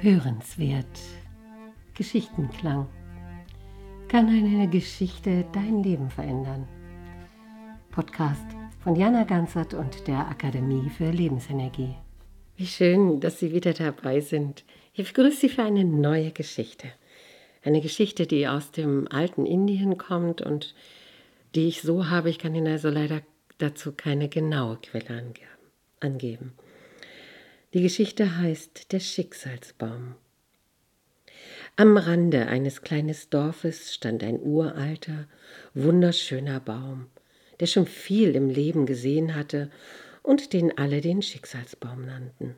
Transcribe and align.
Hörenswert. 0.00 0.86
Geschichtenklang. 1.94 2.86
Kann 4.06 4.28
eine 4.28 4.68
Geschichte 4.68 5.44
dein 5.52 5.82
Leben 5.82 6.08
verändern? 6.08 6.68
Podcast 7.90 8.46
von 8.78 8.94
Jana 8.94 9.24
Ganzert 9.24 9.74
und 9.74 10.06
der 10.06 10.28
Akademie 10.28 10.88
für 10.88 11.10
Lebensenergie. 11.10 11.96
Wie 12.56 12.66
schön, 12.66 13.18
dass 13.18 13.40
Sie 13.40 13.52
wieder 13.52 13.72
dabei 13.72 14.20
sind. 14.20 14.64
Ich 14.94 15.08
begrüße 15.08 15.40
Sie 15.40 15.48
für 15.48 15.64
eine 15.64 15.84
neue 15.84 16.30
Geschichte. 16.30 16.88
Eine 17.64 17.80
Geschichte, 17.80 18.28
die 18.28 18.46
aus 18.46 18.70
dem 18.70 19.08
alten 19.10 19.46
Indien 19.46 19.98
kommt 19.98 20.42
und 20.42 20.76
die 21.56 21.66
ich 21.66 21.82
so 21.82 22.08
habe, 22.08 22.30
ich 22.30 22.38
kann 22.38 22.54
Ihnen 22.54 22.68
also 22.68 22.88
leider 22.88 23.22
dazu 23.58 23.90
keine 23.90 24.28
genaue 24.28 24.76
Quelle 24.76 25.24
angeben. 25.98 26.52
Die 27.74 27.82
Geschichte 27.82 28.38
heißt 28.38 28.92
Der 28.92 29.00
Schicksalsbaum. 29.00 30.14
Am 31.76 31.98
Rande 31.98 32.46
eines 32.46 32.80
kleinen 32.80 33.14
Dorfes 33.28 33.92
stand 33.92 34.24
ein 34.24 34.40
uralter, 34.40 35.28
wunderschöner 35.74 36.60
Baum, 36.60 37.08
der 37.60 37.66
schon 37.66 37.84
viel 37.84 38.34
im 38.34 38.48
Leben 38.48 38.86
gesehen 38.86 39.34
hatte 39.34 39.70
und 40.22 40.54
den 40.54 40.78
alle 40.78 41.02
den 41.02 41.20
Schicksalsbaum 41.20 42.06
nannten. 42.06 42.54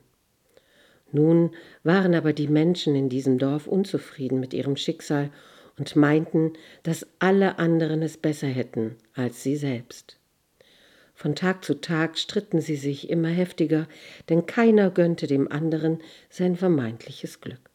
Nun 1.11 1.51
waren 1.83 2.15
aber 2.15 2.31
die 2.31 2.47
Menschen 2.47 2.95
in 2.95 3.09
diesem 3.09 3.37
Dorf 3.37 3.67
unzufrieden 3.67 4.39
mit 4.39 4.53
ihrem 4.53 4.77
Schicksal 4.77 5.29
und 5.77 5.97
meinten, 5.97 6.53
dass 6.83 7.05
alle 7.19 7.59
anderen 7.59 8.01
es 8.01 8.15
besser 8.15 8.47
hätten 8.47 8.95
als 9.13 9.43
sie 9.43 9.57
selbst. 9.57 10.20
Von 11.21 11.35
Tag 11.35 11.63
zu 11.63 11.79
Tag 11.79 12.17
stritten 12.17 12.61
sie 12.61 12.75
sich 12.75 13.07
immer 13.11 13.27
heftiger, 13.27 13.87
denn 14.29 14.47
keiner 14.47 14.89
gönnte 14.89 15.27
dem 15.27 15.51
anderen 15.51 15.99
sein 16.31 16.55
vermeintliches 16.55 17.41
Glück. 17.41 17.69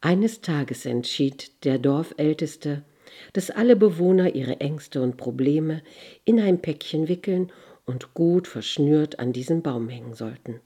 Eines 0.00 0.40
Tages 0.40 0.86
entschied 0.86 1.64
der 1.64 1.80
Dorfälteste, 1.80 2.84
dass 3.32 3.50
alle 3.50 3.74
Bewohner 3.74 4.36
ihre 4.36 4.60
Ängste 4.60 5.02
und 5.02 5.16
Probleme 5.16 5.82
in 6.24 6.38
ein 6.38 6.62
Päckchen 6.62 7.08
wickeln 7.08 7.50
und 7.84 8.14
gut 8.14 8.46
verschnürt 8.46 9.18
an 9.18 9.32
diesen 9.32 9.62
Baum 9.62 9.88
hängen 9.88 10.14
sollten. 10.14 10.60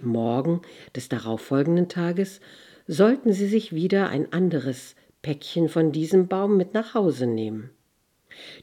Am 0.00 0.10
Morgen 0.10 0.62
des 0.94 1.08
darauffolgenden 1.08 1.88
Tages 1.88 2.40
sollten 2.86 3.32
sie 3.32 3.48
sich 3.48 3.74
wieder 3.74 4.10
ein 4.10 4.32
anderes 4.32 4.94
Päckchen 5.22 5.68
von 5.68 5.90
diesem 5.90 6.28
Baum 6.28 6.56
mit 6.56 6.72
nach 6.72 6.94
Hause 6.94 7.26
nehmen. 7.26 7.70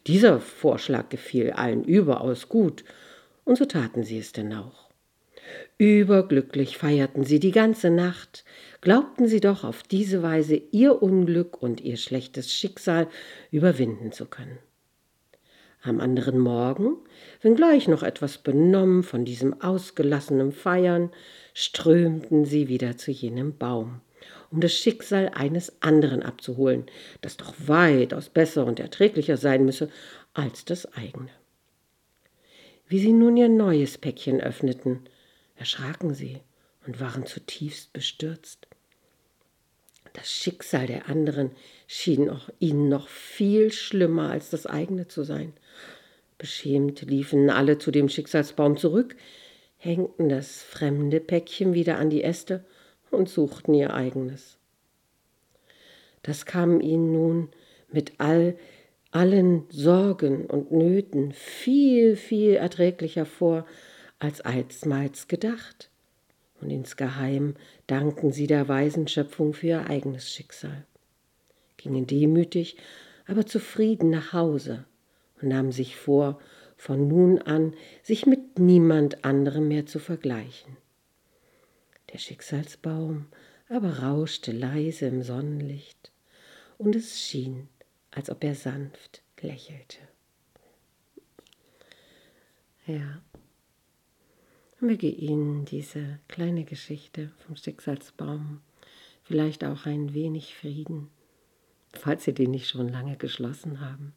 Dieser 0.08 0.40
Vorschlag 0.40 1.10
gefiel 1.10 1.52
allen 1.52 1.84
überaus 1.84 2.50
gut, 2.50 2.84
und 3.46 3.58
so 3.58 3.66
taten 3.66 4.04
sie 4.04 4.18
es 4.18 4.32
denn 4.32 4.54
auch. 4.54 4.90
Überglücklich 5.78 6.78
feierten 6.78 7.24
sie 7.24 7.40
die 7.40 7.52
ganze 7.52 7.90
Nacht, 7.90 8.44
glaubten 8.82 9.28
sie 9.28 9.40
doch 9.40 9.64
auf 9.64 9.84
diese 9.84 10.22
Weise 10.24 10.62
ihr 10.72 11.02
Unglück 11.02 11.62
und 11.62 11.82
ihr 11.82 11.98
schlechtes 11.98 12.52
Schicksal 12.52 13.08
überwinden 13.52 14.12
zu 14.12 14.26
können. 14.26 14.58
Am 15.82 16.02
anderen 16.02 16.40
Morgen, 16.40 16.98
wenngleich 17.42 17.88
noch 17.88 18.04
etwas 18.04 18.40
benommen 18.40 19.04
von 19.04 19.24
diesem 19.24 19.62
ausgelassenen 19.62 20.52
Feiern, 20.52 21.12
strömten 21.54 22.44
sie 22.44 22.68
wieder 22.68 22.98
zu 22.98 23.12
jenem 23.12 23.58
Baum 23.58 24.02
um 24.52 24.62
das 24.62 24.74
Schicksal 24.74 25.30
eines 25.34 25.82
anderen 25.82 26.24
abzuholen, 26.24 26.86
das 27.22 27.38
doch 27.38 27.54
weitaus 27.58 28.30
besser 28.30 28.66
und 28.66 28.80
erträglicher 28.80 29.38
sein 29.38 29.66
müsse 29.66 29.90
als 30.34 30.66
das 30.66 30.94
eigene. 30.94 31.30
Wie 32.88 33.00
sie 33.00 33.12
nun 33.12 33.36
ihr 33.36 33.50
neues 33.50 33.98
Päckchen 33.98 34.40
öffneten, 34.40 35.02
erschraken 35.56 36.14
sie 36.14 36.40
und 36.86 37.02
waren 37.02 37.26
zutiefst 37.26 37.92
bestürzt. 37.92 38.68
Das 40.14 40.32
Schicksal 40.32 40.88
der 40.88 41.10
anderen 41.10 41.52
schien 41.86 42.30
auch 42.30 42.50
ihnen 42.60 42.90
noch 42.90 43.08
viel 43.08 43.72
schlimmer 43.72 44.32
als 44.32 44.50
das 44.50 44.66
eigene 44.66 45.08
zu 45.08 45.24
sein. 45.24 45.54
Beschämt 46.38 47.02
liefen 47.02 47.50
alle 47.50 47.78
zu 47.78 47.92
dem 47.92 48.10
Schicksalsbaum 48.10 48.78
zurück, 48.78 49.16
hängten 49.78 50.30
das 50.30 50.64
fremde 50.64 51.20
Päckchen 51.20 51.74
wieder 51.74 51.98
an 51.98 52.10
die 52.10 52.24
Äste 52.24 52.64
und 53.12 53.30
suchten 53.30 53.74
ihr 53.74 53.94
eigenes. 53.94 54.58
Das 56.24 56.46
kam 56.46 56.82
ihnen 56.82 57.12
nun 57.12 57.50
mit 57.92 58.14
all 58.18 58.58
allen 59.12 59.64
Sorgen 59.70 60.46
und 60.46 60.72
Nöten 60.72 61.32
viel, 61.32 62.16
viel 62.16 62.56
erträglicher 62.56 63.26
vor 63.26 63.66
als 64.20 64.42
einstmals 64.42 65.28
gedacht. 65.28 65.90
Und 66.60 66.72
insgeheim 66.72 67.56
dankten 67.86 68.32
sie 68.32 68.48
der 68.48 68.68
weisen 68.68 69.08
Schöpfung 69.08 69.54
für 69.54 69.68
ihr 69.68 69.90
eigenes 69.90 70.34
Schicksal, 70.34 70.86
gingen 71.78 72.08
demütig, 72.08 72.78
aber 73.28 73.46
zufrieden 73.46 74.10
nach 74.10 74.34
Hause 74.34 74.86
und 75.42 75.50
nahmen 75.50 75.72
sich 75.72 75.96
vor, 75.96 76.40
von 76.76 77.08
nun 77.08 77.40
an 77.40 77.74
sich 78.04 78.26
mit 78.26 78.60
niemand 78.60 79.24
anderem 79.24 79.68
mehr 79.68 79.86
zu 79.86 80.00
vergleichen. 80.00 80.78
Der 82.18 82.22
Schicksalsbaum 82.24 83.28
aber 83.70 84.00
rauschte 84.00 84.52
leise 84.52 85.06
im 85.06 85.22
Sonnenlicht, 85.22 86.12
und 86.80 86.96
es 86.96 87.22
schien, 87.22 87.70
als 88.10 88.32
ob 88.32 88.44
er 88.44 88.56
sanft 88.56 89.22
lächelte. 89.40 90.00
Ja, 92.88 93.22
möge 94.80 95.08
Ihnen 95.08 95.66
diese 95.66 96.18
kleine 96.28 96.64
Geschichte 96.64 97.32
vom 97.46 97.56
Schicksalsbaum 97.56 98.62
vielleicht 99.22 99.64
auch 99.64 99.86
ein 99.86 100.16
wenig 100.16 100.56
Frieden, 100.56 101.12
falls 101.94 102.24
Sie 102.24 102.34
den 102.34 102.50
nicht 102.50 102.68
schon 102.68 102.90
lange 102.90 103.18
geschlossen 103.18 103.80
haben, 103.80 104.16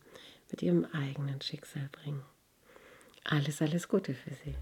mit 0.51 0.63
Ihrem 0.63 0.87
eigenen 0.87 1.43
Schicksal 1.43 1.91
bringen. 1.93 2.23
Alles, 3.25 3.61
alles 3.61 3.89
Gute 3.89 4.15
für 4.15 4.33
Sie. 4.33 4.55